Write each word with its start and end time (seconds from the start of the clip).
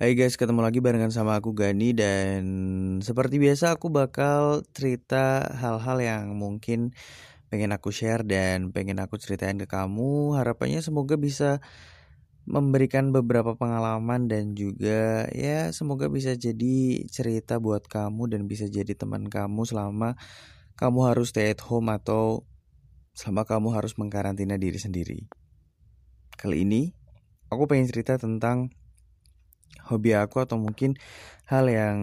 Hai 0.00 0.16
guys, 0.16 0.40
ketemu 0.40 0.64
lagi 0.64 0.80
barengan 0.80 1.12
sama 1.12 1.36
aku 1.36 1.52
Gani 1.52 1.92
dan 1.92 2.40
seperti 3.04 3.36
biasa 3.36 3.76
aku 3.76 3.92
bakal 3.92 4.64
cerita 4.72 5.44
hal-hal 5.44 6.00
yang 6.00 6.40
mungkin 6.40 6.96
pengen 7.52 7.68
aku 7.68 7.92
share 7.92 8.24
dan 8.24 8.72
pengen 8.72 8.96
aku 8.96 9.20
ceritain 9.20 9.60
ke 9.60 9.68
kamu. 9.68 10.40
Harapannya 10.40 10.80
semoga 10.80 11.20
bisa 11.20 11.60
memberikan 12.48 13.12
beberapa 13.12 13.60
pengalaman 13.60 14.24
dan 14.24 14.56
juga 14.56 15.28
ya 15.36 15.68
semoga 15.68 16.08
bisa 16.08 16.32
jadi 16.32 17.04
cerita 17.04 17.60
buat 17.60 17.84
kamu 17.84 18.32
dan 18.32 18.48
bisa 18.48 18.72
jadi 18.72 18.96
teman 18.96 19.28
kamu 19.28 19.68
selama 19.68 20.16
kamu 20.80 21.12
harus 21.12 21.36
stay 21.36 21.52
at 21.52 21.60
home 21.60 21.92
atau 21.92 22.48
selama 23.12 23.44
kamu 23.44 23.68
harus 23.76 23.92
mengkarantina 24.00 24.56
diri 24.56 24.80
sendiri. 24.80 25.28
Kali 26.40 26.64
ini 26.64 26.88
aku 27.52 27.68
pengen 27.68 27.84
cerita 27.84 28.16
tentang 28.16 28.79
hobi 29.90 30.14
aku 30.14 30.42
atau 30.42 30.56
mungkin 30.60 30.94
hal 31.50 31.66
yang 31.66 31.98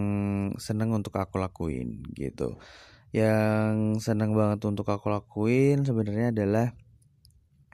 seneng 0.59 0.91
untuk 0.91 1.15
aku 1.15 1.39
lakuin 1.39 2.03
gitu. 2.15 2.59
Yang 3.15 4.03
seneng 4.03 4.35
banget 4.35 4.59
untuk 4.67 4.91
aku 4.91 5.07
lakuin 5.07 5.87
sebenarnya 5.87 6.35
adalah 6.35 6.75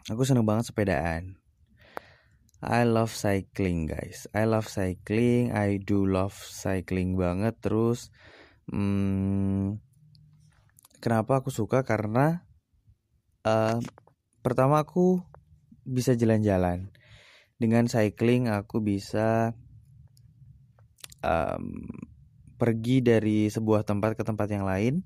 aku 0.08 0.22
seneng 0.22 0.46
banget 0.46 0.70
sepedaan. 0.70 1.42
I 2.64 2.88
love 2.88 3.12
cycling 3.12 3.92
guys. 3.92 4.24
I 4.32 4.48
love 4.48 4.72
cycling. 4.72 5.52
I 5.52 5.84
do 5.84 6.08
love 6.08 6.32
cycling 6.32 7.20
banget. 7.20 7.60
Terus, 7.60 8.08
hmm, 8.72 9.84
kenapa 11.04 11.44
aku 11.44 11.52
suka? 11.52 11.84
Karena 11.84 12.48
uh, 13.44 13.84
pertama 14.40 14.80
aku 14.80 15.20
bisa 15.84 16.16
jalan-jalan. 16.16 16.88
Dengan 17.60 17.92
cycling 17.92 18.48
aku 18.48 18.80
bisa 18.80 19.52
um, 21.24 21.88
pergi 22.60 23.04
dari 23.04 23.48
sebuah 23.50 23.88
tempat 23.88 24.20
ke 24.20 24.24
tempat 24.24 24.48
yang 24.52 24.68
lain 24.68 25.04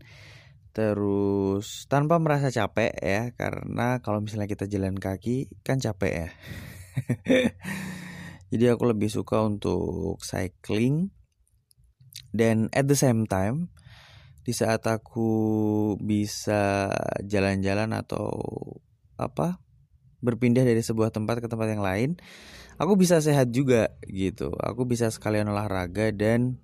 terus 0.77 1.89
tanpa 1.89 2.21
merasa 2.21 2.53
capek 2.53 2.93
ya 3.01 3.33
karena 3.33 3.97
kalau 4.05 4.21
misalnya 4.21 4.45
kita 4.45 4.69
jalan 4.69 4.93
kaki 4.93 5.49
kan 5.65 5.81
capek 5.81 6.11
ya. 6.13 6.29
Jadi 8.53 8.63
aku 8.69 8.83
lebih 8.85 9.09
suka 9.09 9.41
untuk 9.41 10.21
cycling 10.21 11.09
dan 12.29 12.69
at 12.77 12.85
the 12.85 12.93
same 12.93 13.25
time 13.25 13.73
di 14.45 14.53
saat 14.53 14.85
aku 14.85 15.33
bisa 15.99 16.93
jalan-jalan 17.25 17.91
atau 17.91 18.31
apa 19.17 19.59
berpindah 20.21 20.63
dari 20.63 20.79
sebuah 20.79 21.09
tempat 21.09 21.41
ke 21.43 21.47
tempat 21.49 21.67
yang 21.73 21.83
lain 21.83 22.21
aku 22.77 22.93
bisa 22.97 23.21
sehat 23.21 23.49
juga 23.53 23.93
gitu. 24.05 24.53
Aku 24.61 24.85
bisa 24.85 25.09
sekalian 25.09 25.49
olahraga 25.49 26.13
dan 26.13 26.61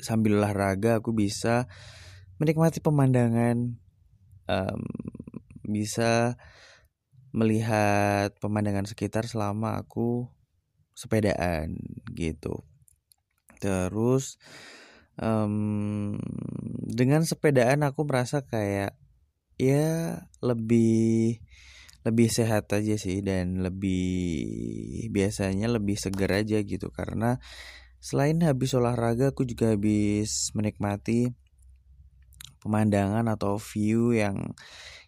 sambil 0.00 0.40
olahraga 0.40 1.00
aku 1.00 1.12
bisa 1.12 1.68
menikmati 2.40 2.80
pemandangan 2.80 3.76
um, 4.48 4.82
bisa 5.64 6.40
melihat 7.30 8.34
pemandangan 8.40 8.88
sekitar 8.88 9.28
selama 9.28 9.80
aku 9.80 10.26
sepedaan 10.96 11.78
gitu. 12.16 12.64
Terus 13.60 14.40
um, 15.20 16.16
dengan 16.90 17.22
sepedaan 17.22 17.86
aku 17.86 18.08
merasa 18.08 18.42
kayak 18.42 18.96
ya 19.60 20.24
lebih 20.40 21.44
lebih 22.00 22.32
sehat 22.32 22.72
aja 22.72 22.96
sih 22.96 23.20
dan 23.20 23.60
lebih 23.60 24.08
biasanya 25.12 25.68
lebih 25.68 26.00
segar 26.00 26.32
aja 26.32 26.60
gitu. 26.64 26.88
Karena 26.88 27.36
selain 28.00 28.40
habis 28.40 28.72
olahraga 28.72 29.36
aku 29.36 29.44
juga 29.44 29.76
habis 29.76 30.48
menikmati 30.56 31.36
pemandangan 32.64 33.28
atau 33.28 33.60
view 33.60 34.16
yang 34.16 34.56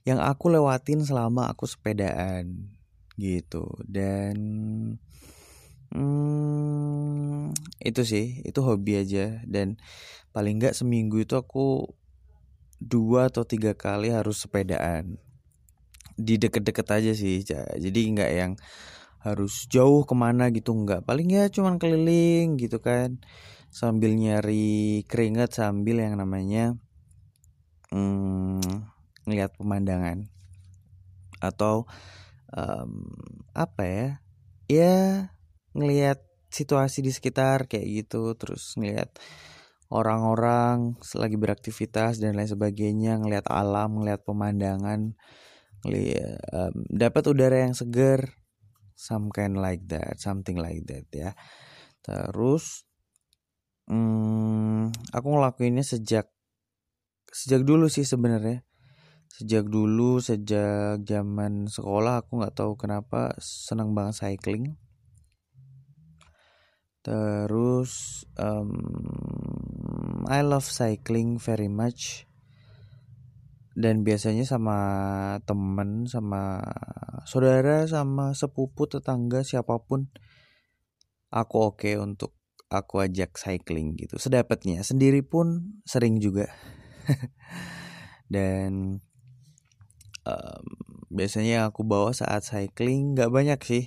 yang 0.04 0.20
aku 0.20 0.53
lewatin 0.53 1.00
selama 1.00 1.48
aku 1.48 1.64
sepedaan 1.64 2.76
gitu. 3.16 3.64
Dan 3.88 4.36
hmm, 5.97 7.56
itu 7.80 8.03
sih 8.04 8.44
itu 8.44 8.60
hobi 8.60 9.00
aja. 9.00 9.41
Dan 9.48 9.80
paling 10.36 10.60
nggak 10.60 10.76
seminggu 10.76 11.24
itu 11.24 11.41
aku 11.41 11.88
dua 12.82 13.32
atau 13.32 13.48
tiga 13.48 13.72
kali 13.72 14.12
harus 14.12 14.44
sepedaan 14.44 15.16
di 16.16 16.40
deket-deket 16.40 16.86
aja 16.92 17.12
sih 17.16 17.44
jadi 17.78 18.00
nggak 18.12 18.30
yang 18.32 18.52
harus 19.22 19.70
jauh 19.70 20.02
ke 20.02 20.14
mana 20.18 20.50
gitu 20.50 20.74
nggak. 20.74 21.06
Paling 21.06 21.30
ya 21.30 21.46
cuman 21.46 21.78
keliling 21.78 22.58
gitu 22.58 22.82
kan 22.82 23.22
sambil 23.72 24.12
nyari 24.12 25.06
keringat 25.06 25.56
sambil 25.56 26.02
yang 26.02 26.18
namanya 26.18 26.74
hmm, 27.94 28.60
pemandangan. 29.56 30.26
Atau 31.38 31.86
um, 32.50 33.14
apa 33.54 33.82
ya 33.86 34.08
ya 34.66 34.96
ngelihat 35.72 36.20
situasi 36.52 37.00
di 37.00 37.12
sekitar 37.14 37.64
kayak 37.64 38.04
gitu 38.04 38.36
terus 38.36 38.76
ngelihat 38.76 39.08
orang-orang 39.88 40.96
lagi 41.16 41.36
beraktivitas 41.36 42.20
dan 42.20 42.36
lain 42.36 42.48
sebagainya 42.48 43.20
ngelihat 43.20 43.48
alam 43.48 44.00
ngelihat 44.00 44.24
pemandangan 44.24 45.16
um, 46.54 46.75
dapat 46.87 47.22
udara 47.26 47.66
yang 47.66 47.75
segar 47.75 48.38
some 48.94 49.34
kind 49.34 49.59
like 49.59 49.82
that 49.91 50.19
something 50.22 50.54
like 50.54 50.87
that 50.87 51.06
ya. 51.10 51.34
Terus 52.03 52.87
hmm, 53.91 54.94
aku 55.10 55.26
ngelakuinnya 55.26 55.82
sejak 55.82 56.31
sejak 57.32 57.66
dulu 57.66 57.91
sih 57.91 58.06
sebenarnya. 58.06 58.62
Sejak 59.32 59.65
dulu 59.66 60.21
sejak 60.21 61.00
zaman 61.03 61.66
sekolah 61.66 62.22
aku 62.22 62.42
nggak 62.42 62.54
tahu 62.54 62.76
kenapa 62.76 63.32
senang 63.41 63.97
banget 63.97 64.22
cycling. 64.22 64.76
Terus 67.03 68.22
um, 68.38 68.71
I 70.31 70.47
love 70.47 70.69
cycling 70.69 71.42
very 71.42 71.66
much 71.66 72.31
dan 73.72 74.05
biasanya 74.05 74.44
sama 74.44 74.77
temen 75.49 76.05
sama 76.05 76.60
saudara 77.25 77.88
sama 77.88 78.37
sepupu 78.37 78.84
tetangga 78.84 79.41
siapa 79.41 79.81
pun 79.81 80.12
aku 81.33 81.56
oke 81.72 81.81
okay 81.81 81.94
untuk 81.97 82.37
aku 82.72 83.05
ajak 83.05 83.37
cycling 83.37 83.97
gitu. 84.00 84.16
Sedapatnya. 84.16 84.81
Sendiri 84.81 85.21
pun 85.21 85.77
sering 85.84 86.21
juga. 86.21 86.49
Dan 88.33 89.00
um, 90.25 90.65
biasanya 91.12 91.69
aku 91.69 91.84
bawa 91.84 92.16
saat 92.16 92.44
cycling 92.49 93.12
nggak 93.12 93.33
banyak 93.33 93.60
sih. 93.60 93.84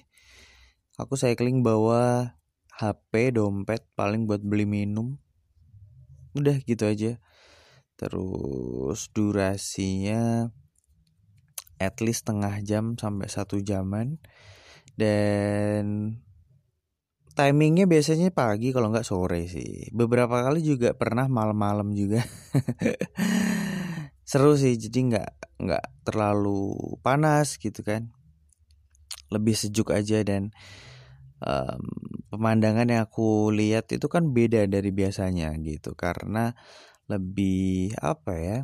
Aku 1.01 1.17
cycling 1.17 1.65
bawa 1.65 2.37
HP 2.77 3.33
dompet 3.33 3.85
paling 3.97 4.29
buat 4.29 4.45
beli 4.45 4.69
minum. 4.69 5.17
Udah 6.37 6.61
gitu 6.65 6.85
aja 6.85 7.17
terus 7.95 9.11
durasinya 9.15 10.51
at 11.79 11.99
least 11.99 12.27
setengah 12.27 12.55
jam 12.63 12.95
sampai 12.95 13.27
satu 13.27 13.59
jaman. 13.59 14.19
Dan 14.95 16.15
timingnya 17.35 17.83
biasanya 17.83 18.31
pagi 18.31 18.71
kalau 18.71 18.89
nggak 18.91 19.07
sore 19.07 19.51
sih. 19.51 19.91
Beberapa 19.91 20.39
kali 20.47 20.63
juga 20.63 20.95
pernah 20.95 21.27
malam-malam 21.27 21.91
juga. 21.91 22.23
Seru 24.29 24.57
sih 24.57 24.79
jadi 24.79 24.99
nggak 25.13 25.29
nggak 25.61 25.85
terlalu 26.07 26.95
panas 27.03 27.59
gitu 27.59 27.83
kan. 27.83 28.09
Lebih 29.29 29.53
sejuk 29.53 29.91
aja 29.91 30.23
dan 30.23 30.55
um, 31.43 31.83
pemandangan 32.31 32.87
yang 32.87 33.03
aku 33.03 33.51
lihat 33.51 33.91
itu 33.91 34.07
kan 34.07 34.31
beda 34.31 34.65
dari 34.71 34.95
biasanya 34.95 35.51
gitu. 35.59 35.91
Karena 35.93 36.55
lebih 37.05 37.93
apa 38.01 38.33
ya 38.33 38.59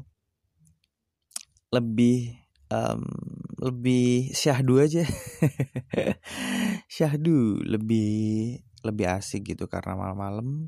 lebih 1.71 2.35
um, 2.67 3.03
lebih 3.61 4.31
syahdu 4.35 4.83
aja. 4.83 5.07
Syahdu 6.95 7.63
lebih 7.63 8.59
lebih 8.81 9.05
asik 9.07 9.53
gitu 9.55 9.69
karena 9.69 9.93
malam-malam 9.93 10.67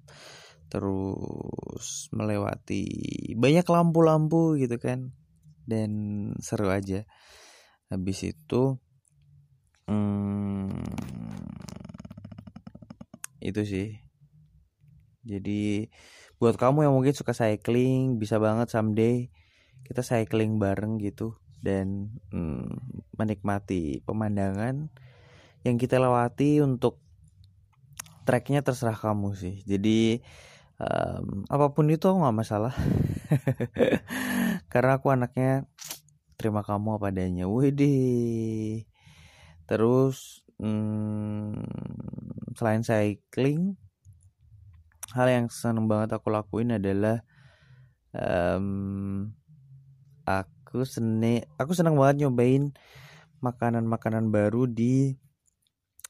terus 0.72 2.10
melewati 2.14 2.86
banyak 3.38 3.66
lampu-lampu 3.66 4.58
gitu 4.58 4.80
kan 4.80 5.12
dan 5.68 5.92
seru 6.40 6.72
aja. 6.72 7.04
Habis 7.92 8.31
itu 8.31 8.80
hmm, 9.92 10.72
itu 13.44 13.62
sih 13.68 13.88
jadi 15.24 15.88
buat 16.38 16.60
kamu 16.60 16.88
yang 16.88 16.94
mungkin 16.96 17.16
suka 17.16 17.31
cycling 17.31 18.20
bisa 18.20 18.36
banget 18.38 18.68
someday 18.68 19.31
kita 19.88 20.04
cycling 20.04 20.60
bareng 20.60 21.00
gitu 21.00 21.40
dan 21.64 22.20
hmm, 22.31 22.68
menikmati 23.16 24.04
pemandangan 24.04 24.92
yang 25.64 25.80
kita 25.80 25.96
lewati 25.96 26.60
untuk 26.60 27.00
tracknya 28.28 28.64
terserah 28.64 29.00
kamu 29.00 29.36
sih. 29.36 29.64
Jadi 29.64 30.20
um, 30.80 31.48
apa 31.48 31.72
pun 31.72 31.88
itu 31.88 32.08
nggak 32.08 32.36
masalah. 32.36 32.75
Karena 34.72 35.00
aku 35.00 35.12
anaknya 35.12 35.68
terima 36.36 36.68
kamu 36.68 37.00
apa 37.00 37.16
adanya. 37.16 37.48
Widih. 37.48 38.84
Terus 39.68 40.44
hmm, 40.60 41.64
selain 42.60 42.84
cycling 42.84 43.80
hal 45.13 45.27
yang 45.30 45.45
seneng 45.54 45.86
banget 45.86 46.18
aku 46.18 46.33
lakuin 46.33 46.75
adalah 46.75 47.21
um, 48.13 49.30
aku 50.25 50.86
seni 50.89 51.45
aku 51.62 51.77
seneng 51.77 51.94
banget 51.98 52.25
nyobain 52.25 52.74
makanan-makanan 53.45 54.33
baru 54.33 54.65
di 54.65 55.13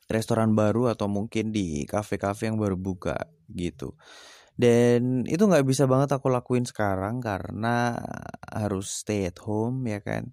restoran 0.07 0.53
baru 0.53 0.93
atau 0.93 1.09
mungkin 1.09 1.49
di 1.49 1.83
kafe-kafe 1.89 2.47
yang 2.51 2.61
baru 2.61 2.77
buka 2.77 3.17
gitu. 3.49 3.97
Dan 4.53 5.25
itu 5.25 5.49
nggak 5.49 5.65
bisa 5.65 5.89
banget 5.89 6.13
aku 6.13 6.29
lakuin 6.29 6.61
sekarang 6.63 7.17
karena 7.17 7.97
harus 8.45 9.01
stay 9.01 9.25
at 9.25 9.41
home 9.41 9.89
ya 9.89 9.97
kan. 10.05 10.29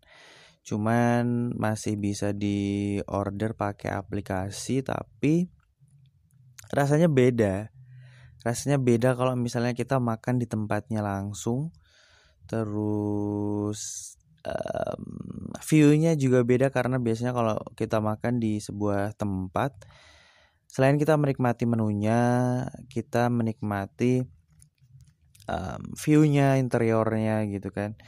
Cuman 0.61 1.57
masih 1.57 1.97
bisa 1.97 2.37
di 2.37 3.01
order 3.09 3.57
pakai 3.57 3.97
aplikasi 3.97 4.85
tapi 4.85 5.49
rasanya 6.69 7.09
beda 7.09 7.73
rasanya 8.41 8.81
beda 8.81 9.13
kalau 9.17 9.37
misalnya 9.37 9.77
kita 9.77 10.01
makan 10.01 10.41
di 10.41 10.47
tempatnya 10.49 11.05
langsung 11.05 11.73
terus 12.49 14.15
um, 14.43 15.03
view-nya 15.61 16.17
juga 16.17 16.43
beda 16.43 16.73
karena 16.73 16.97
biasanya 16.97 17.37
kalau 17.37 17.57
kita 17.77 18.01
makan 18.01 18.41
di 18.41 18.59
sebuah 18.59 19.15
tempat 19.15 19.85
selain 20.71 20.97
kita 20.97 21.19
menikmati 21.19 21.65
menunya 21.69 22.21
kita 22.89 23.29
menikmati 23.29 24.25
um, 25.51 25.83
view-nya 25.99 26.57
interiornya 26.63 27.45
gitu 27.51 27.75
kan. 27.75 27.99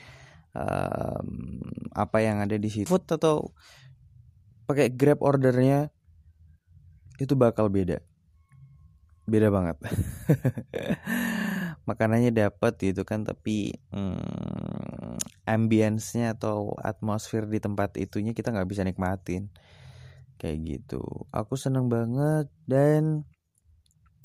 Um, 0.53 1.65
apa 1.97 2.21
yang 2.21 2.45
ada 2.45 2.61
di 2.61 2.69
situ 2.69 2.85
food 2.85 3.09
atau 3.09 3.57
pakai 4.69 4.93
grab 4.93 5.25
ordernya 5.25 5.89
itu 7.17 7.33
bakal 7.33 7.73
beda 7.73 8.05
beda 9.33 9.49
banget. 9.49 9.81
Makanannya 11.89 12.31
dapat 12.31 12.77
gitu 12.77 13.09
kan 13.09 13.25
tapi 13.25 13.81
hmm, 13.89 15.17
ambience-nya 15.49 16.37
atau 16.37 16.77
atmosfer 16.77 17.49
di 17.49 17.59
tempat 17.59 17.97
itunya 17.97 18.37
kita 18.37 18.53
nggak 18.53 18.69
bisa 18.69 18.85
nikmatin. 18.85 19.49
Kayak 20.37 20.59
gitu. 20.69 21.01
Aku 21.33 21.57
seneng 21.57 21.89
banget 21.89 22.53
dan 22.69 23.25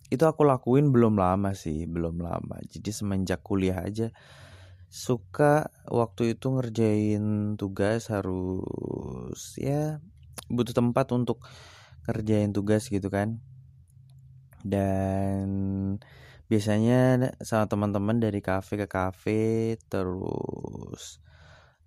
itu 0.08 0.24
aku 0.24 0.44
lakuin 0.44 0.92
belum 0.92 1.16
lama 1.16 1.56
sih 1.56 1.88
belum 1.88 2.20
lama. 2.20 2.60
Jadi 2.68 2.92
semenjak 2.92 3.40
kuliah 3.48 3.80
aja 3.88 4.12
suka 4.88 5.68
waktu 5.92 6.36
itu 6.36 6.48
ngerjain 6.48 7.56
tugas 7.60 8.08
harus 8.08 9.60
ya 9.60 10.00
butuh 10.48 10.72
tempat 10.72 11.12
untuk 11.12 11.44
ngerjain 12.08 12.56
tugas 12.56 12.88
gitu 12.88 13.12
kan 13.12 13.44
dan 14.64 15.48
biasanya 16.48 17.34
sama 17.44 17.68
teman-teman 17.68 18.18
dari 18.24 18.40
kafe 18.40 18.80
ke 18.80 18.88
kafe 18.88 19.76
terus 19.92 21.20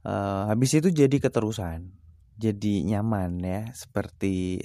uh, 0.05 0.53
habis 0.53 0.77
itu 0.77 0.93
jadi 0.93 1.17
keterusan 1.17 1.91
jadi 2.37 2.75
nyaman 2.85 3.41
ya 3.41 3.61
seperti 3.73 4.61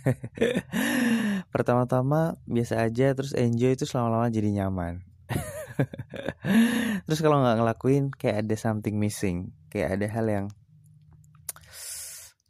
pertama-tama 1.54 2.40
biasa 2.48 2.82
aja 2.84 3.12
terus 3.12 3.36
enjoy 3.36 3.76
itu 3.76 3.84
selama-lama 3.84 4.32
jadi 4.32 4.50
nyaman. 4.62 5.04
Terus 7.06 7.20
kalau 7.22 7.40
nggak 7.40 7.56
ngelakuin 7.62 8.04
kayak 8.12 8.46
ada 8.46 8.56
something 8.58 8.98
missing 8.98 9.54
kayak 9.70 9.96
ada 9.98 10.06
hal 10.10 10.26
yang 10.26 10.46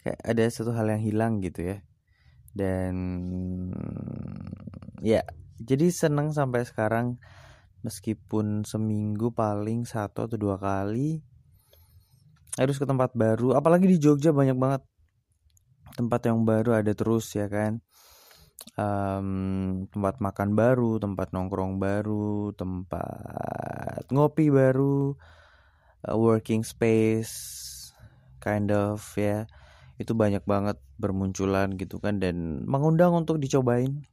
kayak 0.00 0.20
ada 0.24 0.44
satu 0.48 0.72
hal 0.72 0.88
yang 0.88 1.02
hilang 1.04 1.44
gitu 1.44 1.76
ya 1.76 1.76
dan 2.52 2.94
ya 5.00 5.22
jadi 5.60 5.92
seneng 5.92 6.32
sampai 6.32 6.64
sekarang. 6.64 7.20
Meskipun 7.80 8.68
seminggu 8.68 9.32
paling 9.32 9.88
satu 9.88 10.28
atau 10.28 10.36
dua 10.36 10.60
kali 10.60 11.24
harus 12.60 12.76
ke 12.76 12.84
tempat 12.84 13.16
baru. 13.16 13.56
Apalagi 13.56 13.88
di 13.88 13.96
Jogja 13.96 14.36
banyak 14.36 14.52
banget 14.52 14.84
tempat 15.96 16.20
yang 16.28 16.44
baru 16.44 16.76
ada 16.76 16.92
terus 16.92 17.32
ya 17.32 17.48
kan? 17.48 17.80
Um, 18.76 19.88
tempat 19.88 20.20
makan 20.20 20.52
baru 20.52 21.00
tempat 21.00 21.32
nongkrong 21.32 21.80
baru 21.80 22.52
tempat 22.52 24.04
ngopi 24.12 24.52
baru 24.52 25.16
uh, 26.04 26.16
working 26.20 26.60
space 26.60 27.32
kind 28.44 28.68
of 28.68 29.00
ya. 29.16 29.48
Itu 29.96 30.12
banyak 30.12 30.44
banget 30.44 30.76
bermunculan 31.00 31.74
gitu 31.80 31.96
kan 31.96 32.20
dan 32.20 32.68
mengundang 32.68 33.16
untuk 33.16 33.40
dicobain 33.40 34.04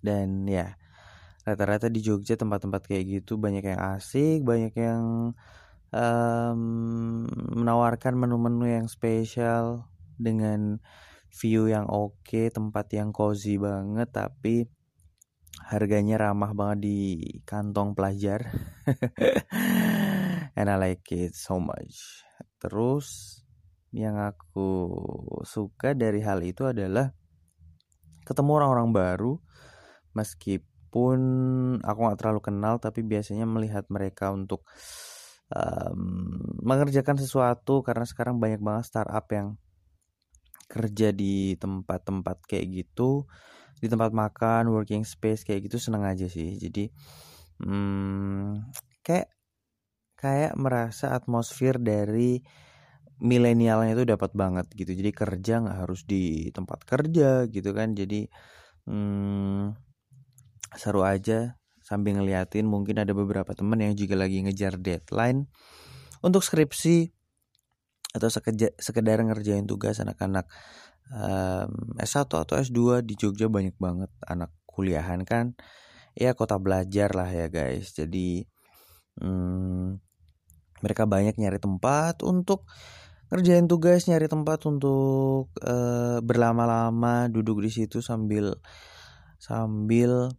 dan 0.00 0.48
ya 0.48 0.80
rata-rata 1.44 1.92
di 1.92 2.00
Jogja 2.00 2.34
tempat-tempat 2.34 2.88
kayak 2.88 3.04
gitu 3.20 3.36
banyak 3.36 3.62
yang 3.62 3.80
asik 3.94 4.42
banyak 4.42 4.72
yang 4.74 5.36
um, 5.92 6.60
menawarkan 7.54 8.18
menu-menu 8.18 8.66
yang 8.66 8.86
spesial 8.90 9.86
dengan 10.16 10.80
view 11.36 11.68
yang 11.68 11.84
oke, 11.86 12.16
okay, 12.24 12.48
tempat 12.48 12.88
yang 12.96 13.12
cozy 13.12 13.60
banget 13.60 14.08
tapi 14.08 14.64
harganya 15.68 16.16
ramah 16.20 16.52
banget 16.56 16.78
di 16.88 16.98
kantong 17.44 17.92
pelajar. 17.92 18.48
And 20.56 20.72
I 20.72 20.76
like 20.80 21.04
it 21.12 21.36
so 21.36 21.60
much. 21.60 22.24
Terus 22.56 23.40
yang 23.94 24.18
aku 24.18 24.70
suka 25.46 25.94
dari 25.94 26.22
hal 26.22 26.42
itu 26.42 26.66
adalah 26.66 27.14
ketemu 28.26 28.50
orang-orang 28.58 28.90
baru 28.90 29.32
meskipun 30.16 31.18
aku 31.84 31.98
nggak 32.02 32.18
terlalu 32.18 32.40
kenal 32.42 32.74
tapi 32.82 33.06
biasanya 33.06 33.46
melihat 33.46 33.86
mereka 33.86 34.34
untuk 34.34 34.66
um, 35.54 36.42
mengerjakan 36.64 37.20
sesuatu 37.20 37.86
karena 37.86 38.02
sekarang 38.02 38.42
banyak 38.42 38.58
banget 38.58 38.90
startup 38.90 39.26
yang 39.30 39.54
kerja 40.66 41.14
di 41.14 41.54
tempat-tempat 41.54 42.42
kayak 42.50 42.66
gitu 42.84 43.30
di 43.78 43.86
tempat 43.86 44.10
makan 44.10 44.72
working 44.72 45.04
space 45.06 45.44
kayak 45.46 45.68
gitu 45.70 45.78
seneng 45.78 46.02
aja 46.02 46.26
sih. 46.26 46.56
Jadi 46.58 46.90
hmm, 47.62 48.72
kayak 49.04 49.30
kayak 50.16 50.56
merasa 50.56 51.12
atmosfer 51.12 51.76
dari 51.76 52.40
milenialnya 53.20 53.96
itu 53.96 54.04
dapat 54.04 54.32
banget 54.36 54.66
gitu. 54.76 54.92
Jadi 54.92 55.10
kerja 55.12 55.64
nggak 55.64 55.78
harus 55.86 56.04
di 56.04 56.52
tempat 56.52 56.84
kerja 56.84 57.48
gitu 57.48 57.70
kan. 57.72 57.96
Jadi 57.96 58.28
hmm, 58.88 59.72
seru 60.76 61.02
aja 61.06 61.56
sambil 61.80 62.20
ngeliatin. 62.20 62.68
Mungkin 62.68 63.00
ada 63.00 63.12
beberapa 63.16 63.56
temen 63.56 63.80
yang 63.80 63.96
juga 63.96 64.20
lagi 64.20 64.44
ngejar 64.44 64.76
deadline 64.76 65.48
untuk 66.20 66.44
skripsi 66.44 67.12
atau 68.16 68.28
sekedar, 68.32 68.72
sekedar 68.80 69.20
ngerjain 69.20 69.64
tugas 69.68 70.00
anak-anak. 70.00 70.48
Um, 71.06 71.94
S1 72.02 72.26
atau 72.26 72.58
S2 72.58 73.06
di 73.06 73.14
Jogja 73.14 73.46
banyak 73.46 73.78
banget 73.78 74.10
anak 74.26 74.50
kuliahan 74.66 75.22
kan. 75.22 75.54
Ya 76.16 76.34
kota 76.34 76.58
belajar 76.58 77.14
lah 77.14 77.30
ya 77.30 77.46
guys. 77.46 77.94
Jadi 77.94 78.42
hmm, 79.22 80.02
mereka 80.82 81.08
banyak 81.08 81.38
nyari 81.40 81.62
tempat 81.62 82.20
untuk 82.26 82.66
ngerjain 83.26 83.66
tugas 83.66 84.06
nyari 84.06 84.30
tempat 84.30 84.62
untuk 84.70 85.50
uh, 85.66 86.22
berlama-lama 86.22 87.26
duduk 87.26 87.62
di 87.66 87.70
situ 87.74 87.98
sambil 87.98 88.54
sambil 89.42 90.30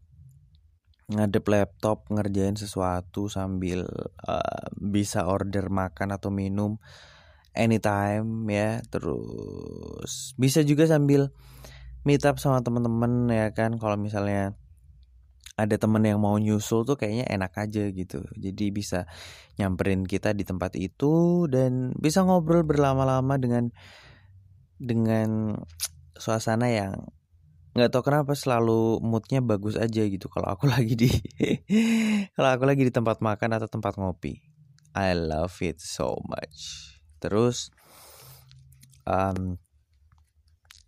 ngadep 1.07 1.47
laptop 1.47 2.03
ngerjain 2.11 2.59
sesuatu 2.59 3.31
sambil 3.31 3.87
uh, 4.27 4.67
bisa 4.75 5.23
order 5.23 5.71
makan 5.71 6.11
atau 6.11 6.31
minum 6.31 6.79
anytime 7.55 8.47
ya. 8.51 8.83
Terus 8.91 10.35
bisa 10.35 10.61
juga 10.67 10.83
sambil 10.87 11.31
meet 12.03 12.23
up 12.27 12.39
sama 12.39 12.59
temen-temen 12.59 13.31
ya 13.31 13.51
kan. 13.55 13.79
Kalau 13.79 13.95
misalnya 13.95 14.55
ada 15.57 15.75
temen 15.81 16.05
yang 16.05 16.21
mau 16.21 16.37
nyusul 16.37 16.85
tuh 16.85 16.93
kayaknya 17.01 17.25
enak 17.33 17.57
aja 17.57 17.89
gitu. 17.89 18.21
Jadi 18.37 18.69
bisa 18.69 19.09
nyamperin 19.57 20.05
kita 20.05 20.37
di 20.37 20.45
tempat 20.45 20.77
itu 20.77 21.49
dan 21.49 21.97
bisa 21.97 22.21
ngobrol 22.21 22.61
berlama-lama 22.61 23.41
dengan 23.41 23.73
dengan 24.77 25.57
suasana 26.13 26.69
yang 26.69 26.93
nggak 27.73 27.89
tau 27.89 28.05
kenapa 28.05 28.37
selalu 28.37 29.01
moodnya 29.01 29.41
bagus 29.41 29.77
aja 29.77 30.01
gitu 30.05 30.29
kalau 30.29 30.49
aku 30.53 30.69
lagi 30.73 30.93
di 30.93 31.09
kalau 32.37 32.49
aku 32.53 32.63
lagi 32.69 32.85
di 32.85 32.93
tempat 32.93 33.17
makan 33.25 33.57
atau 33.57 33.65
tempat 33.65 33.97
ngopi. 33.97 34.37
I 34.93 35.17
love 35.17 35.57
it 35.65 35.81
so 35.81 36.21
much. 36.25 36.93
Terus 37.17 37.73
um, 39.09 39.57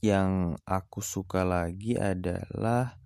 yang 0.05 0.61
aku 0.63 1.01
suka 1.01 1.41
lagi 1.41 1.97
adalah 1.97 2.98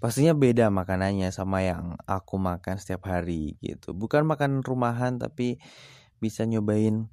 pastinya 0.00 0.32
beda 0.32 0.72
makanannya 0.72 1.28
sama 1.30 1.60
yang 1.62 2.00
aku 2.08 2.40
makan 2.40 2.80
setiap 2.80 3.06
hari 3.06 3.60
gitu. 3.60 3.92
Bukan 3.92 4.24
makan 4.24 4.64
rumahan 4.64 5.20
tapi 5.20 5.60
bisa 6.18 6.48
nyobain 6.48 7.08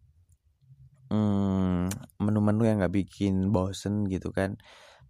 menu 1.08 1.88
menu-menu 2.20 2.64
yang 2.68 2.84
nggak 2.84 2.96
bikin 2.96 3.52
bosen 3.52 4.08
gitu 4.12 4.32
kan. 4.36 4.60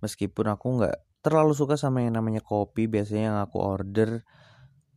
Meskipun 0.02 0.54
aku 0.54 0.82
nggak 0.82 0.98
terlalu 1.26 1.54
suka 1.58 1.74
sama 1.78 2.06
yang 2.06 2.18
namanya 2.18 2.42
kopi 2.46 2.86
biasanya 2.86 3.34
yang 3.34 3.40
aku 3.42 3.58
order 3.58 4.22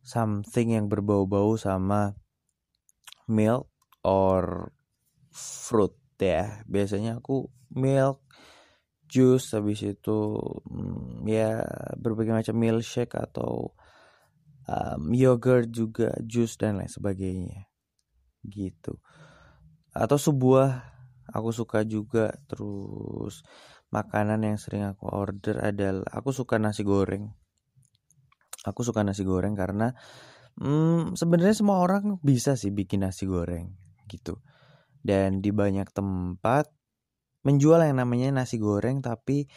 something 0.05 0.73
yang 0.73 0.85
berbau-bau 0.89 1.57
sama 1.57 2.13
milk 3.25 3.69
or 4.05 4.73
fruit 5.33 5.93
ya. 6.21 6.61
Biasanya 6.69 7.21
aku 7.21 7.49
milk 7.73 8.21
jus 9.11 9.51
habis 9.51 9.83
itu 9.83 10.19
hmm, 10.71 11.27
ya 11.27 11.59
berbagai 11.99 12.31
macam 12.31 12.55
milkshake 12.55 13.19
atau 13.19 13.75
um, 14.71 15.11
yogurt 15.11 15.67
juga 15.67 16.15
jus 16.23 16.55
dan 16.55 16.79
lain 16.79 16.87
sebagainya. 16.87 17.67
Gitu. 18.47 18.95
Atau 19.91 20.15
sebuah 20.15 20.81
aku 21.35 21.49
suka 21.51 21.83
juga. 21.83 22.31
Terus 22.47 23.43
makanan 23.91 24.47
yang 24.47 24.57
sering 24.57 24.87
aku 24.87 25.11
order 25.11 25.59
adalah 25.59 26.07
aku 26.07 26.31
suka 26.31 26.55
nasi 26.55 26.87
goreng. 26.87 27.27
Aku 28.63 28.85
suka 28.85 29.01
nasi 29.03 29.25
goreng 29.25 29.57
karena 29.57 29.91
hmm, 30.55 31.17
sebenarnya 31.17 31.55
semua 31.57 31.81
orang 31.81 32.21
bisa 32.21 32.55
sih 32.55 32.71
bikin 32.71 33.03
nasi 33.03 33.27
goreng 33.27 33.75
gitu. 34.07 34.39
Dan 35.01 35.41
di 35.41 35.49
banyak 35.49 35.89
tempat 35.89 36.80
menjual 37.41 37.81
yang 37.81 37.97
namanya 37.97 38.43
nasi 38.43 38.61
goreng 38.61 39.01
tapi 39.01 39.49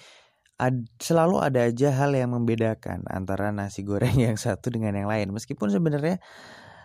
ad, 0.56 0.86
selalu 1.00 1.42
ada 1.42 1.68
aja 1.68 1.92
hal 1.92 2.14
yang 2.16 2.32
membedakan 2.32 3.04
antara 3.10 3.50
nasi 3.50 3.84
goreng 3.84 4.16
yang 4.26 4.36
satu 4.40 4.72
dengan 4.72 4.94
yang 4.96 5.08
lain. 5.10 5.34
Meskipun 5.34 5.68
sebenarnya 5.72 6.22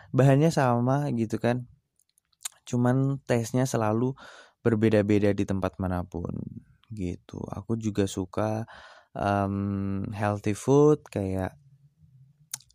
bahannya 0.09 0.49
sama 0.49 1.05
gitu 1.13 1.37
kan 1.37 1.69
cuman 2.69 3.17
tesnya 3.25 3.65
selalu 3.65 4.13
berbeda-beda 4.61 5.33
di 5.33 5.45
tempat 5.45 5.77
mana 5.81 6.05
pun 6.05 6.29
gitu. 6.93 7.41
Aku 7.49 7.77
juga 7.77 8.05
suka 8.05 8.69
um, 9.17 10.05
healthy 10.13 10.53
food 10.53 11.01
kayak 11.09 11.57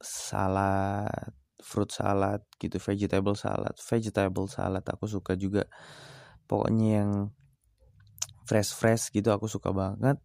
salad 0.03 1.35
fruit 1.65 1.91
salad 1.91 2.43
gitu 2.61 2.77
vegetable 2.83 3.39
salad. 3.39 3.75
Vegetable 3.79 4.51
salad 4.51 4.85
aku 4.85 5.07
suka 5.07 5.39
juga. 5.39 5.65
Pokoknya 6.45 6.89
yang 7.01 7.11
fresh 8.45 8.77
fresh 8.77 9.11
gitu 9.11 9.33
aku 9.33 9.49
suka 9.49 9.73
banget. 9.75 10.21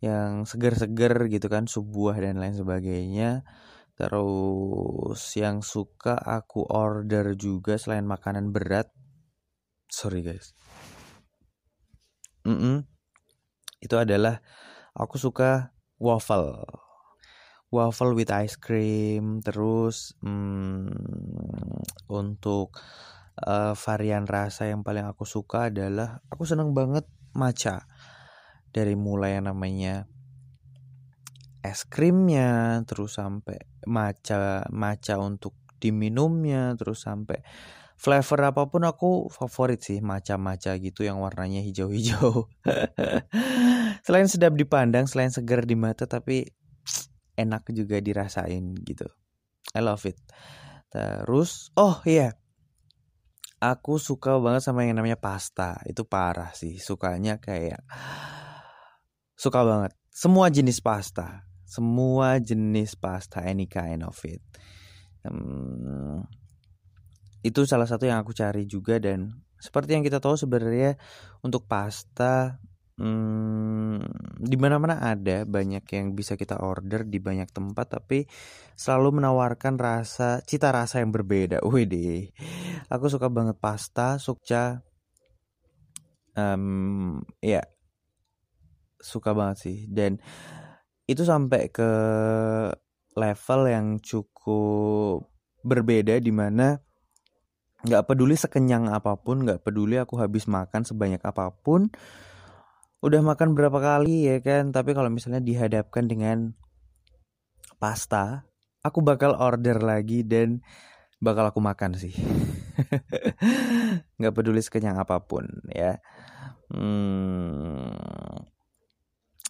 Yang 0.00 0.56
seger-seger 0.56 1.28
gitu 1.32 1.46
kan 1.48 1.64
sebuah 1.68 2.20
dan 2.20 2.40
lain 2.40 2.56
sebagainya. 2.56 3.44
Terus 3.96 5.20
yang 5.40 5.64
suka 5.64 6.20
aku 6.20 6.68
order 6.68 7.32
juga 7.32 7.80
selain 7.80 8.04
makanan 8.04 8.52
berat. 8.52 8.92
Sorry 9.88 10.20
guys. 10.20 10.52
Mm 12.46 12.58
-mm. 12.62 12.76
itu 13.82 13.96
adalah 13.98 14.38
aku 14.94 15.18
suka 15.18 15.74
waffle. 15.98 16.64
Waffle 17.72 18.12
with 18.14 18.30
ice 18.30 18.60
cream. 18.60 19.40
Terus 19.40 20.14
mm, 20.20 20.92
untuk 22.12 22.76
uh, 23.42 23.72
varian 23.74 24.24
rasa 24.24 24.68
yang 24.70 24.80
paling 24.84 25.04
aku 25.04 25.28
suka 25.28 25.68
adalah 25.72 26.20
aku 26.30 26.48
seneng 26.48 26.72
banget 26.72 27.04
matcha 27.36 27.84
dari 28.72 28.96
mulai 28.96 29.36
yang 29.38 29.52
namanya 29.52 30.08
es 31.60 31.84
krimnya 31.84 32.80
terus 32.88 33.20
sampai 33.20 33.60
matcha 33.84 34.64
matcha 34.72 35.20
untuk 35.20 35.52
diminumnya 35.76 36.72
terus 36.80 37.04
sampai 37.04 37.44
flavor 37.96 38.40
apa 38.52 38.68
pun 38.68 38.84
aku 38.84 39.32
favorit 39.32 39.80
sih 39.80 40.04
matcha-matcha 40.04 40.76
gitu 40.76 41.08
yang 41.08 41.16
warnanya 41.16 41.64
hijau-hijau. 41.64 42.44
Selain 44.04 44.28
sedap 44.28 44.52
dipandang 44.52 45.08
selain 45.08 45.32
segar 45.32 45.64
di 45.64 45.80
mata 45.80 46.04
tapi 46.04 46.44
enak 47.40 47.72
juga 47.72 47.96
dirasain 48.04 48.76
gitu. 48.84 49.08
I 49.72 49.80
love 49.80 50.04
it. 50.04 50.20
Terus 50.92 51.72
oh 51.80 52.04
iya 52.04 52.30
yeah 52.30 52.32
aku 53.60 53.96
suka 53.96 54.36
banget 54.40 54.62
sama 54.64 54.84
yang 54.84 54.98
namanya 54.98 55.18
pasta. 55.18 55.80
Itu 55.88 56.04
parah 56.04 56.52
sih. 56.52 56.76
Sukanya 56.80 57.40
kayak 57.40 57.82
suka 59.36 59.60
banget. 59.64 59.92
Semua 60.12 60.48
jenis 60.48 60.80
pasta. 60.80 61.44
Semua 61.66 62.38
jenis 62.38 62.94
pasta 62.96 63.42
any 63.42 63.66
kind 63.66 64.06
of 64.06 64.16
it. 64.24 64.40
Hmm, 65.26 66.22
itu 67.42 67.66
salah 67.66 67.90
satu 67.90 68.06
yang 68.06 68.22
aku 68.22 68.30
cari 68.30 68.64
juga 68.70 69.02
dan 69.02 69.42
seperti 69.58 69.98
yang 69.98 70.04
kita 70.06 70.22
tahu 70.22 70.38
sebenarnya 70.38 70.94
untuk 71.42 71.66
pasta 71.66 72.62
hmm, 73.00 74.00
di 74.40 74.56
mana-mana 74.60 75.00
ada 75.00 75.44
banyak 75.44 75.84
yang 75.92 76.12
bisa 76.12 76.36
kita 76.36 76.60
order 76.60 77.04
di 77.04 77.20
banyak 77.20 77.48
tempat 77.52 78.00
tapi 78.00 78.28
selalu 78.76 79.20
menawarkan 79.22 79.76
rasa 79.80 80.44
cita 80.44 80.72
rasa 80.72 81.00
yang 81.00 81.12
berbeda. 81.12 81.64
Wih 81.70 81.88
deh, 81.88 82.28
aku 82.92 83.08
suka 83.08 83.32
banget 83.32 83.56
pasta, 83.60 84.20
sukca, 84.20 84.84
um, 86.36 87.24
ya 87.40 87.64
suka 89.00 89.32
banget 89.32 89.56
sih 89.60 89.78
dan 89.88 90.20
itu 91.06 91.22
sampai 91.22 91.70
ke 91.70 91.90
level 93.16 93.60
yang 93.70 93.86
cukup 94.02 95.24
berbeda 95.64 96.20
di 96.20 96.32
mana 96.34 96.76
nggak 97.86 98.04
peduli 98.08 98.34
sekenyang 98.34 98.90
apa 98.90 99.14
pun 99.14 99.46
nggak 99.46 99.62
peduli 99.62 99.96
aku 99.96 100.18
habis 100.18 100.50
makan 100.50 100.82
sebanyak 100.82 101.22
apa 101.22 101.54
pun 101.54 101.88
udah 103.06 103.22
makan 103.22 103.54
berapa 103.54 103.78
kali 103.78 104.26
ya 104.26 104.42
kan? 104.42 104.74
Tapi 104.74 104.90
kalau 104.90 105.06
misalnya 105.06 105.38
dihadapkan 105.38 106.10
dengan 106.10 106.58
pasta 107.78 108.42
aku 108.82 108.98
bakal 108.98 109.38
order 109.38 109.78
lagi 109.78 110.26
dan 110.26 110.58
bakal 111.22 111.46
aku 111.46 111.62
makan 111.62 111.94
sih. 111.94 112.10
Nggak 114.18 114.34
peduli 114.34 114.58
sekenyang 114.58 114.98
apa 114.98 115.22
pun 115.22 115.46
ya. 115.70 116.02
Hmm, 116.66 117.94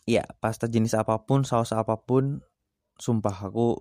ya 0.04 0.28
pasta 0.36 0.68
jenis 0.68 0.92
apa 0.92 1.24
pun 1.24 1.48
saus 1.48 1.72
apa 1.72 1.96
pun 1.96 2.44
sumpah 3.00 3.48
aku 3.48 3.80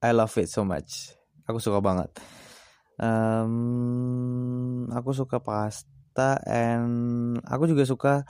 I 0.00 0.16
love 0.16 0.32
it 0.40 0.48
so 0.48 0.64
much. 0.64 1.12
Aku 1.44 1.60
suka 1.60 1.84
banget. 1.84 2.08
Um, 2.96 4.88
aku 4.88 5.12
suka 5.12 5.44
pasta 5.44 6.40
and 6.48 7.36
aku 7.44 7.68
juga 7.68 7.84
suka 7.84 8.24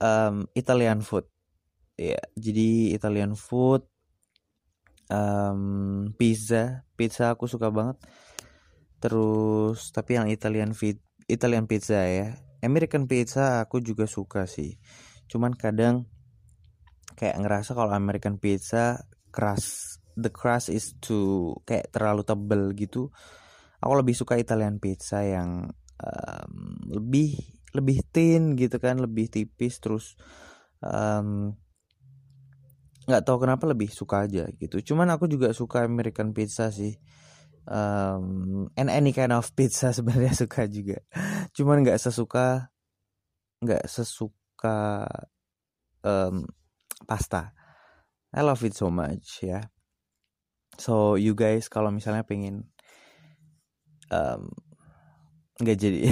um, 0.00 0.48
Italian 0.56 1.00
food. 1.02 1.26
Ya 1.96 2.20
jadi 2.36 2.92
Italian 2.92 3.34
food 3.36 3.84
um, 5.08 6.12
pizza. 6.16 6.84
Pizza 6.96 7.32
aku 7.32 7.48
suka 7.48 7.72
banget. 7.72 8.00
Terus 9.00 9.92
tapi 9.92 10.16
yang 10.16 10.28
Italian 10.28 10.72
fit 10.72 11.00
Italian 11.28 11.68
pizza 11.68 12.00
ya. 12.04 12.36
American 12.64 13.06
pizza 13.06 13.62
aku 13.62 13.80
juga 13.84 14.08
suka 14.08 14.48
sih. 14.48 14.76
Cuman 15.28 15.54
kadang 15.54 16.08
kayak 17.16 17.40
ngerasa 17.40 17.72
kalau 17.72 17.92
American 17.92 18.36
pizza 18.36 19.04
keras 19.32 19.96
the 20.16 20.32
crust 20.32 20.72
is 20.72 20.96
too 20.98 21.60
kayak 21.68 21.92
terlalu 21.92 22.24
tebel 22.24 22.72
gitu. 22.72 23.12
Aku 23.80 23.92
lebih 23.92 24.16
suka 24.16 24.40
Italian 24.40 24.80
pizza 24.80 25.20
yang 25.20 25.68
um, 26.00 26.52
lebih 26.88 27.55
lebih 27.76 28.00
thin 28.08 28.56
gitu 28.56 28.80
kan 28.80 28.96
lebih 28.98 29.28
tipis 29.28 29.78
terus 29.78 30.16
nggak 33.06 33.22
um, 33.22 33.26
tahu 33.26 33.38
kenapa 33.44 33.64
lebih 33.68 33.88
suka 33.92 34.26
aja 34.28 34.48
gitu. 34.56 34.80
Cuman 34.92 35.08
aku 35.12 35.28
juga 35.30 35.52
suka 35.52 35.84
American 35.84 36.32
pizza 36.36 36.68
sih. 36.72 36.96
Um, 37.66 38.70
and 38.78 38.86
any 38.94 39.10
kind 39.10 39.34
of 39.34 39.50
pizza 39.58 39.90
sebenarnya 39.96 40.34
suka 40.34 40.66
juga. 40.70 41.02
Cuman 41.54 41.82
nggak 41.82 41.98
sesuka 41.98 42.70
nggak 43.62 43.84
sesuka 43.88 45.08
um, 46.04 46.46
pasta. 47.08 47.56
I 48.36 48.44
love 48.44 48.60
it 48.66 48.76
so 48.76 48.92
much 48.92 49.42
ya. 49.42 49.72
So 50.76 51.16
you 51.16 51.32
guys 51.32 51.72
kalau 51.72 51.88
misalnya 51.88 52.22
pengen 52.28 52.68
um, 54.12 54.52
nggak 55.60 55.78
jadi. 55.78 56.00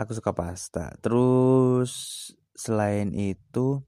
Aku 0.00 0.16
suka 0.16 0.32
pasta. 0.32 0.92
Terus 1.00 1.92
selain 2.56 3.12
itu 3.16 3.80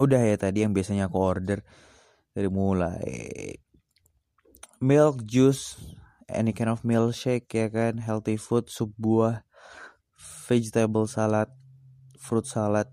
udah 0.00 0.20
ya 0.20 0.34
tadi 0.34 0.66
yang 0.66 0.74
biasanya 0.74 1.06
aku 1.06 1.18
order 1.22 1.62
dari 2.34 2.50
mulai 2.50 3.14
milk 4.82 5.22
juice 5.22 5.78
any 6.26 6.50
kind 6.50 6.72
of 6.72 6.82
milkshake 6.82 7.46
ya 7.54 7.70
kan 7.70 8.02
healthy 8.02 8.34
food 8.34 8.66
sup 8.66 8.90
buah 8.98 9.46
vegetable 10.50 11.06
salad 11.06 11.46
fruit 12.18 12.42
salad 12.42 12.90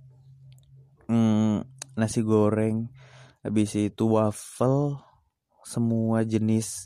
hmm, 1.10 1.66
nasi 1.98 2.22
goreng 2.22 2.94
habis 3.42 3.74
itu 3.74 4.06
waffle 4.06 5.02
semua 5.66 6.22
jenis 6.22 6.86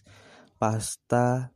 pasta 0.55 1.54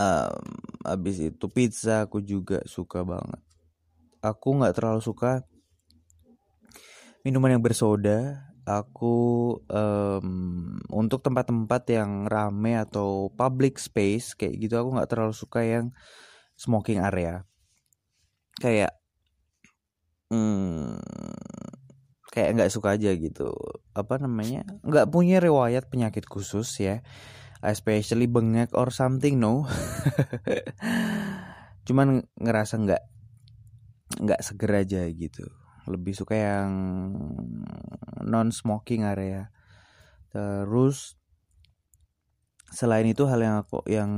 um, 0.00 0.42
habis 0.80 1.20
itu 1.20 1.44
pizza 1.52 2.08
aku 2.08 2.24
juga 2.24 2.64
suka 2.64 3.04
banget. 3.04 3.40
Aku 4.24 4.56
nggak 4.56 4.76
terlalu 4.76 5.00
suka 5.04 5.44
minuman 7.24 7.56
yang 7.56 7.64
bersoda. 7.64 8.48
Aku 8.68 9.56
um, 9.66 10.78
untuk 10.92 11.24
tempat-tempat 11.24 11.82
yang 11.90 12.28
rame 12.28 12.76
atau 12.78 13.32
public 13.34 13.80
space 13.80 14.36
kayak 14.36 14.62
gitu 14.62 14.74
aku 14.78 14.94
nggak 14.94 15.10
terlalu 15.10 15.34
suka 15.34 15.64
yang 15.64 15.86
smoking 16.54 17.00
area. 17.00 17.48
Kayak 18.60 18.94
hmm, 20.28 21.00
kayak 22.30 22.50
nggak 22.60 22.72
suka 22.72 22.94
aja 22.94 23.10
gitu. 23.16 23.50
Apa 23.96 24.20
namanya? 24.20 24.62
Nggak 24.84 25.08
punya 25.08 25.40
riwayat 25.42 25.88
penyakit 25.88 26.28
khusus 26.28 26.68
ya 26.78 27.00
especially 27.60 28.24
bengek 28.24 28.72
or 28.72 28.88
something 28.92 29.36
no. 29.40 29.68
Cuman 31.86 32.24
ngerasa 32.40 32.80
nggak 32.80 33.02
nggak 34.20 34.40
seger 34.40 34.72
aja 34.74 35.02
gitu. 35.12 35.44
Lebih 35.88 36.16
suka 36.16 36.36
yang 36.36 36.72
non 38.24 38.48
smoking 38.52 39.04
area. 39.04 39.52
Terus 40.32 41.20
selain 42.70 43.08
itu 43.10 43.26
hal 43.26 43.40
yang 43.42 43.56
aku 43.66 43.82
yang 43.90 44.12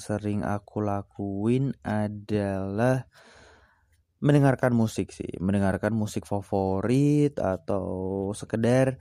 sering 0.00 0.40
aku 0.40 0.80
lakuin 0.80 1.76
adalah 1.84 3.06
mendengarkan 4.18 4.74
musik 4.74 5.14
sih. 5.14 5.38
Mendengarkan 5.38 5.94
musik 5.94 6.26
favorit 6.26 7.38
atau 7.38 8.30
sekedar 8.34 8.98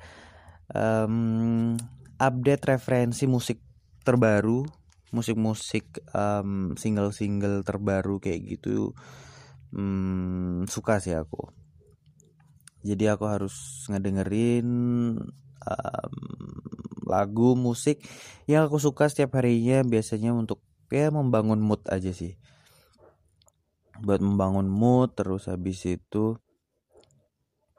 um, 0.74 1.74
update 2.18 2.64
referensi 2.66 3.26
musik 3.26 3.67
terbaru 4.08 4.64
musik-musik 5.12 6.04
um, 6.16 6.76
single-single 6.80 7.68
terbaru 7.68 8.24
kayak 8.24 8.58
gitu 8.58 8.96
um, 9.76 10.64
suka 10.68 11.00
sih 11.04 11.16
aku. 11.16 11.52
Jadi 12.88 13.12
aku 13.12 13.28
harus 13.28 13.88
ngedengerin 13.92 14.68
um, 15.68 16.16
lagu 17.08 17.56
musik 17.56 18.04
yang 18.48 18.68
aku 18.68 18.80
suka 18.80 19.12
setiap 19.12 19.40
harinya 19.40 19.84
biasanya 19.84 20.32
untuk 20.36 20.64
ya 20.88 21.12
membangun 21.12 21.60
mood 21.60 21.84
aja 21.92 22.12
sih. 22.16 22.40
Buat 24.00 24.24
membangun 24.24 24.72
mood 24.72 25.18
terus 25.18 25.52
habis 25.52 25.84
itu 25.84 26.40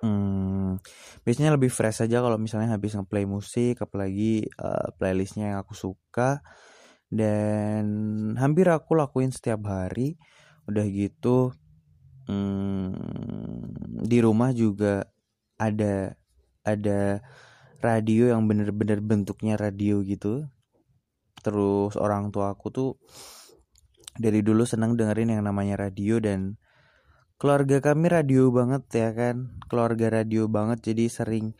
hmm, 0.02 0.78
biasanya 1.26 1.54
lebih 1.54 1.70
fresh 1.72 2.06
aja 2.06 2.22
kalau 2.22 2.38
misalnya 2.38 2.74
habis 2.74 2.94
ngeplay 2.94 3.26
musik 3.26 3.82
apalagi 3.82 4.46
uh, 4.58 4.94
playlistnya 4.96 5.54
yang 5.54 5.58
aku 5.62 5.74
suka. 5.74 6.42
Dan 7.08 7.86
hampir 8.36 8.68
aku 8.68 8.92
lakuin 8.92 9.32
setiap 9.32 9.64
hari 9.64 10.20
udah 10.68 10.84
gitu 10.92 11.56
hmm, 12.28 12.92
di 14.04 14.18
rumah 14.20 14.52
juga 14.52 15.08
ada 15.56 16.12
ada 16.62 17.24
radio 17.80 18.36
yang 18.36 18.44
bener-bener 18.44 19.00
bentuknya 19.00 19.56
radio 19.56 20.04
gitu. 20.04 20.44
Terus 21.40 21.96
orang 21.96 22.28
tua 22.28 22.52
aku 22.52 22.68
tuh 22.68 22.90
dari 24.18 24.42
dulu 24.42 24.66
senang 24.66 24.98
dengerin 24.98 25.38
yang 25.38 25.44
namanya 25.46 25.78
radio 25.78 26.18
dan 26.20 26.58
keluarga 27.38 27.78
kami 27.78 28.10
radio 28.10 28.50
banget 28.50 28.84
ya 28.92 29.10
kan? 29.14 29.56
Keluarga 29.70 30.20
radio 30.22 30.50
banget 30.50 30.92
jadi 30.92 31.06
sering 31.06 31.54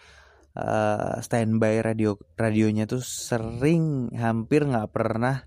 uh, 0.59 1.23
standby 1.23 1.79
radio 1.81 2.19
radionya 2.35 2.91
tuh 2.91 3.03
sering 3.03 4.11
hampir 4.19 4.67
nggak 4.67 4.91
pernah 4.91 5.47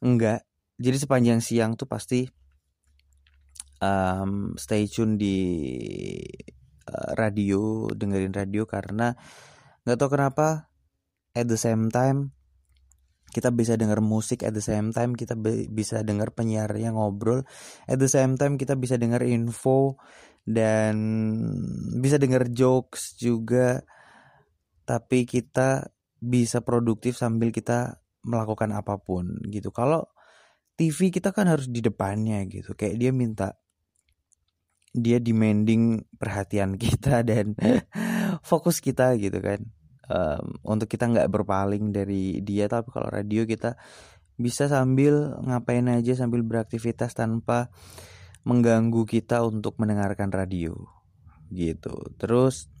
enggak 0.00 0.48
jadi 0.80 0.96
sepanjang 0.96 1.44
siang 1.44 1.76
tuh 1.76 1.84
pasti 1.84 2.24
um, 3.84 4.56
stay 4.56 4.88
tune 4.88 5.20
di 5.20 5.36
uh, 6.88 7.12
radio 7.12 7.88
dengerin 7.92 8.32
radio 8.32 8.64
karena 8.64 9.12
nggak 9.84 9.98
tahu 10.00 10.10
kenapa 10.16 10.72
at 11.36 11.46
the 11.48 11.60
same 11.60 11.92
time 11.92 12.32
kita 13.30 13.54
bisa 13.54 13.78
dengar 13.78 14.02
musik 14.02 14.42
at 14.42 14.52
the 14.52 14.62
same 14.62 14.90
time 14.90 15.14
kita 15.14 15.38
bisa 15.70 16.02
dengar 16.02 16.34
penyiarnya 16.34 16.94
ngobrol. 16.94 17.46
At 17.86 18.02
the 18.02 18.10
same 18.10 18.34
time 18.34 18.58
kita 18.58 18.74
bisa 18.74 18.98
dengar 18.98 19.22
info 19.22 19.98
dan 20.42 20.98
bisa 22.02 22.18
dengar 22.18 22.50
jokes 22.50 23.14
juga. 23.16 23.86
Tapi 24.84 25.22
kita 25.24 25.86
bisa 26.20 26.60
produktif 26.60 27.14
sambil 27.14 27.54
kita 27.54 28.02
melakukan 28.26 28.74
apa 28.74 28.98
pun 28.98 29.38
gitu. 29.48 29.70
Kalau 29.70 30.10
TV 30.74 31.14
kita 31.14 31.30
kan 31.30 31.46
harus 31.46 31.70
di 31.70 31.80
depannya 31.80 32.42
gitu. 32.50 32.74
Kayak 32.74 32.96
dia 32.98 33.10
minta 33.14 33.48
dia 34.90 35.22
demanding 35.22 36.02
perhatian 36.18 36.74
kita 36.82 37.22
dan 37.22 37.54
fokus 38.42 38.82
kita 38.82 39.14
gitu 39.16 39.38
kan 39.38 39.62
um, 40.10 40.58
untuk 40.66 40.90
kita 40.90 41.06
nggak 41.06 41.30
berpaling 41.30 41.94
dari 41.94 42.42
dia 42.42 42.66
tapi 42.66 42.90
kalau 42.90 43.06
radio 43.06 43.46
kita 43.46 43.78
bisa 44.40 44.66
sambil 44.66 45.38
ngapain 45.44 45.86
aja 45.86 46.18
sambil 46.18 46.42
beraktivitas 46.42 47.14
tanpa 47.14 47.70
mengganggu 48.42 49.04
kita 49.04 49.44
untuk 49.44 49.76
mendengarkan 49.76 50.32
radio 50.32 50.74
gitu. 51.52 51.92
Terus 52.16 52.72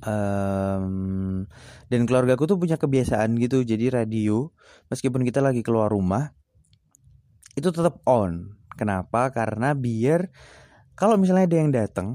um, 0.00 1.44
dan 1.92 2.00
keluarga 2.08 2.34
aku 2.34 2.48
tuh 2.48 2.58
punya 2.58 2.80
kebiasaan 2.80 3.36
gitu 3.36 3.62
jadi 3.62 4.02
radio 4.02 4.48
meskipun 4.88 5.22
kita 5.28 5.44
lagi 5.44 5.60
keluar 5.60 5.92
rumah 5.92 6.32
itu 7.54 7.68
tetap 7.70 8.00
on. 8.08 8.56
Kenapa? 8.74 9.30
Karena 9.30 9.76
biar 9.76 10.32
kalau 10.98 11.14
misalnya 11.20 11.46
ada 11.46 11.58
yang 11.60 11.70
datang 11.70 12.08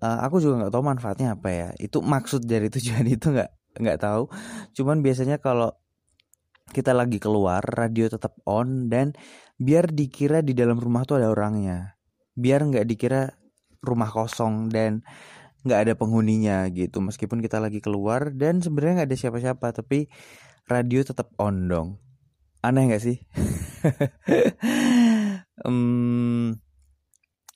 uh, 0.00 0.18
aku 0.24 0.40
juga 0.42 0.64
nggak 0.64 0.72
tahu 0.74 0.84
manfaatnya 0.84 1.28
apa 1.36 1.48
ya. 1.48 1.68
Itu 1.76 2.00
maksud 2.04 2.44
dari 2.44 2.68
tujuan 2.72 3.06
itu 3.06 3.30
nggak 3.30 3.80
nggak 3.80 3.98
tahu. 4.00 4.28
Cuman 4.74 5.04
biasanya 5.04 5.38
kalau 5.38 5.72
kita 6.70 6.94
lagi 6.94 7.18
keluar 7.18 7.62
radio 7.62 8.06
tetap 8.06 8.38
on 8.46 8.86
dan 8.88 9.14
biar 9.58 9.90
dikira 9.90 10.40
di 10.40 10.54
dalam 10.54 10.78
rumah 10.78 11.04
tuh 11.04 11.20
ada 11.22 11.30
orangnya. 11.30 11.98
Biar 12.34 12.64
nggak 12.64 12.86
dikira 12.88 13.30
rumah 13.84 14.08
kosong 14.08 14.68
dan 14.72 15.04
nggak 15.66 15.80
ada 15.88 15.92
penghuninya 15.98 16.64
gitu. 16.72 17.04
Meskipun 17.04 17.44
kita 17.44 17.60
lagi 17.60 17.84
keluar 17.84 18.32
dan 18.32 18.64
sebenarnya 18.64 19.04
nggak 19.04 19.10
ada 19.12 19.18
siapa-siapa 19.18 19.66
tapi 19.76 20.08
radio 20.70 21.04
tetap 21.04 21.34
on 21.36 21.68
dong. 21.68 21.88
Aneh 22.60 22.92
nggak 22.92 23.02
sih? 23.02 23.18
Um, 25.64 26.56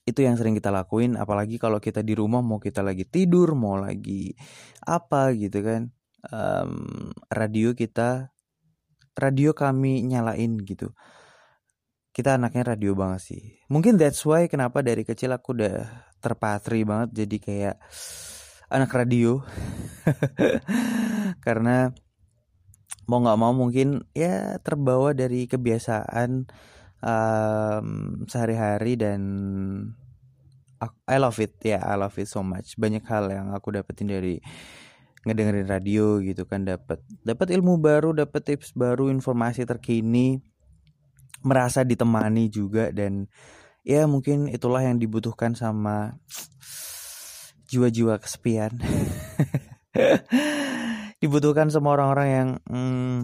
itu 0.05 0.21
yang 0.21 0.37
sering 0.37 0.53
kita 0.57 0.69
lakuin 0.69 1.17
apalagi 1.17 1.57
kalau 1.57 1.81
kita 1.81 2.05
di 2.05 2.13
rumah 2.13 2.45
mau 2.45 2.61
kita 2.61 2.85
lagi 2.85 3.09
tidur 3.09 3.57
mau 3.57 3.81
lagi 3.81 4.37
apa 4.85 5.33
gitu 5.33 5.65
kan 5.65 5.89
um, 6.29 7.09
radio 7.33 7.73
kita 7.73 8.35
radio 9.15 9.55
kami 9.55 10.03
nyalain 10.05 10.59
gitu. 10.63 10.93
Kita 12.15 12.39
anaknya 12.39 12.75
radio 12.75 12.95
banget 12.95 13.21
sih. 13.27 13.43
Mungkin 13.67 13.99
that's 13.99 14.23
why 14.23 14.47
kenapa 14.47 14.83
dari 14.87 15.03
kecil 15.03 15.35
aku 15.35 15.59
udah 15.59 16.07
terpatri 16.23 16.87
banget 16.87 17.11
jadi 17.11 17.37
kayak 17.43 17.77
anak 18.71 18.91
radio. 18.95 19.43
Karena 21.45 21.91
mau 23.11 23.19
nggak 23.19 23.39
mau 23.39 23.53
mungkin 23.53 24.07
ya 24.15 24.63
terbawa 24.63 25.11
dari 25.11 25.51
kebiasaan 25.51 26.47
um, 27.05 27.89
sehari-hari 28.25 28.97
dan 28.97 29.21
I 31.09 31.17
love 31.17 31.41
it 31.41 31.57
ya 31.65 31.77
yeah, 31.77 31.83
I 31.85 31.97
love 32.01 32.17
it 32.17 32.29
so 32.29 32.41
much. 32.41 32.77
Banyak 32.77 33.05
hal 33.09 33.29
yang 33.29 33.53
aku 33.53 33.73
dapetin 33.73 34.09
dari 34.09 34.41
ngedengerin 35.25 35.69
radio 35.69 36.21
gitu 36.21 36.45
kan 36.45 36.69
dapat 36.69 37.01
dapat 37.25 37.49
ilmu 37.57 37.81
baru 37.81 38.13
dapat 38.13 38.45
tips 38.45 38.77
baru 38.77 39.09
informasi 39.09 39.65
terkini 39.65 40.45
merasa 41.41 41.81
ditemani 41.81 42.53
juga 42.53 42.93
dan 42.93 43.29
ya 43.85 44.05
mungkin 44.05 44.53
itulah 44.53 44.85
yang 44.85 45.01
dibutuhkan 45.01 45.57
sama 45.57 46.21
jiwa-jiwa 47.69 48.21
kesepian. 48.21 48.73
Dibutuhkan 51.23 51.73
sama 51.73 51.97
orang-orang 51.97 52.29
yang 52.29 52.49
hmm, 52.69 53.17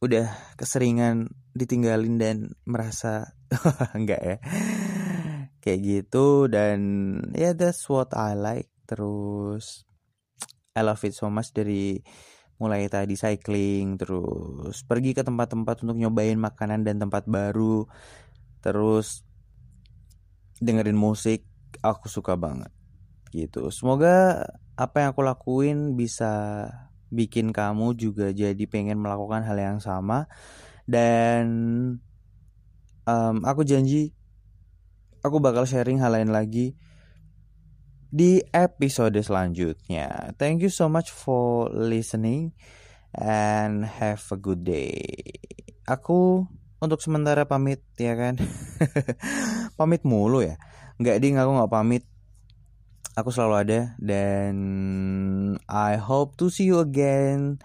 udah 0.00 0.32
keseringan 0.56 1.28
ditinggalin 1.52 2.16
dan 2.16 2.36
merasa 2.64 3.36
enggak 3.98 4.20
ya. 4.20 4.36
Kayak 5.62 5.80
gitu 5.86 6.50
dan 6.50 6.78
ya 7.36 7.50
yeah, 7.50 7.54
that's 7.54 7.86
what 7.86 8.10
I 8.16 8.34
like. 8.34 8.72
Terus 8.88 9.86
I 10.72 10.82
love 10.82 11.04
it 11.04 11.14
so 11.14 11.28
much 11.28 11.52
dari 11.54 12.00
mulai 12.56 12.86
tadi 12.86 13.18
cycling 13.18 13.98
terus 13.98 14.86
pergi 14.86 15.18
ke 15.18 15.26
tempat-tempat 15.26 15.82
untuk 15.82 15.98
nyobain 15.98 16.38
makanan 16.38 16.82
dan 16.82 16.98
tempat 16.98 17.28
baru. 17.28 17.86
Terus 18.62 19.22
dengerin 20.62 20.98
musik 20.98 21.46
aku 21.82 22.06
suka 22.06 22.38
banget. 22.38 22.70
Gitu. 23.34 23.68
Semoga 23.74 24.46
apa 24.78 25.04
yang 25.04 25.12
aku 25.12 25.22
lakuin 25.24 25.94
bisa 25.98 26.64
bikin 27.12 27.52
kamu 27.52 27.92
juga 27.92 28.32
jadi 28.32 28.64
pengen 28.64 29.04
melakukan 29.04 29.44
hal 29.44 29.58
yang 29.60 29.78
sama 29.84 30.32
dan 30.92 31.44
um, 33.08 33.36
aku 33.48 33.64
janji 33.64 34.12
aku 35.24 35.40
bakal 35.40 35.64
sharing 35.64 35.96
hal 35.96 36.12
lain 36.12 36.28
lagi 36.28 36.76
di 38.12 38.44
episode 38.52 39.16
selanjutnya. 39.16 40.36
Thank 40.36 40.60
you 40.60 40.68
so 40.68 40.92
much 40.92 41.08
for 41.08 41.72
listening 41.72 42.52
and 43.16 43.88
have 43.88 44.20
a 44.28 44.36
good 44.36 44.68
day. 44.68 45.00
Aku 45.88 46.44
untuk 46.84 47.00
sementara 47.00 47.48
pamit 47.48 47.80
ya 47.96 48.12
kan. 48.12 48.36
pamit 49.80 50.04
mulu 50.04 50.44
ya. 50.44 50.60
Nggak 51.00 51.16
ding 51.24 51.40
aku 51.40 51.56
nggak 51.56 51.72
pamit 51.72 52.04
aku 53.12 53.28
selalu 53.28 53.54
ada 53.68 53.80
dan 54.00 54.56
I 55.68 56.00
hope 56.00 56.36
to 56.40 56.48
see 56.48 56.68
you 56.68 56.80
again 56.80 57.60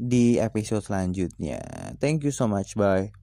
di 0.00 0.40
episode 0.40 0.80
selanjutnya. 0.80 1.60
Thank 2.00 2.24
you 2.24 2.32
so 2.32 2.48
much. 2.48 2.72
Bye. 2.72 3.19